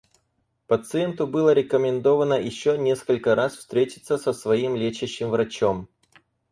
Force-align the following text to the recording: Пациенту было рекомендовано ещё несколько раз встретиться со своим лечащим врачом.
Пациенту 0.65 1.27
было 1.27 1.53
рекомендовано 1.53 2.33
ещё 2.33 2.75
несколько 2.75 3.35
раз 3.35 3.55
встретиться 3.55 4.17
со 4.17 4.33
своим 4.33 4.75
лечащим 4.75 5.29
врачом. 5.29 5.89